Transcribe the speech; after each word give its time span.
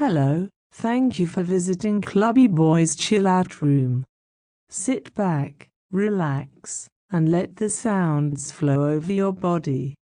Hello, 0.00 0.48
thank 0.72 1.18
you 1.18 1.26
for 1.26 1.42
visiting 1.42 2.00
Clubby 2.00 2.46
Boy's 2.46 2.96
Chill 2.96 3.26
Out 3.26 3.60
Room. 3.60 4.06
Sit 4.70 5.14
back, 5.14 5.68
relax, 5.92 6.88
and 7.12 7.30
let 7.30 7.56
the 7.56 7.68
sounds 7.68 8.50
flow 8.50 8.88
over 8.88 9.12
your 9.12 9.34
body. 9.34 9.94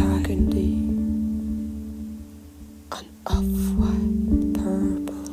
burgundy, 0.00 0.72
an 2.96 3.06
off-white 3.26 4.54
purple 4.54 5.28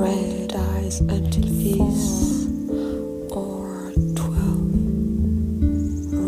red 0.00 0.52
eyes 0.56 1.00
until 1.00 1.42
these 1.42 2.48
or 3.30 3.92
twelve. 4.16 4.72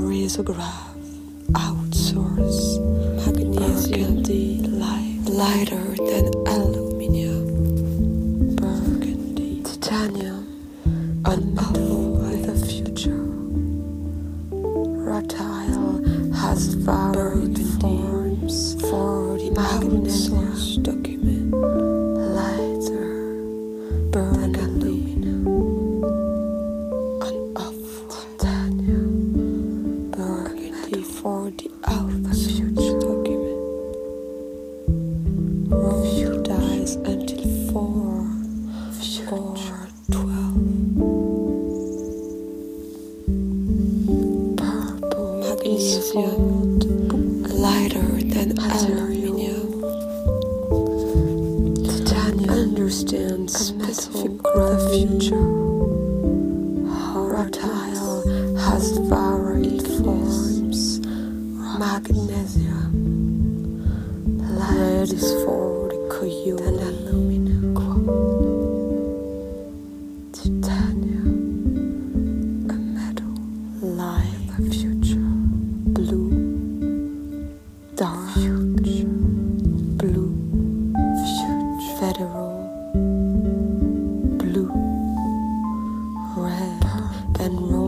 risograph. 0.08 0.75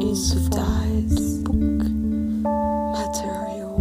of 0.09 0.51
dies, 0.51 1.39
book, 1.41 1.55
material. 2.97 3.77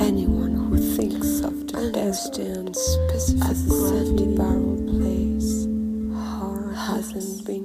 Anyone 0.00 0.54
who 0.56 0.76
thinks 0.96 1.40
of 1.40 1.68
the 1.68 1.78
understands 1.78 2.80
specific 2.80 3.48
as 3.48 3.64
a 3.64 3.88
sandy 3.88 4.36
barrel 4.36 4.76
place 4.88 5.66
hasn't 6.74 7.46
been. 7.46 7.57